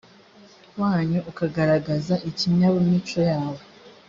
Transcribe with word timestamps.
wanyu 0.81 1.19
ukagaragaza 1.31 2.13
ikinyabuimico 2.29 3.19
yawe 3.29 3.61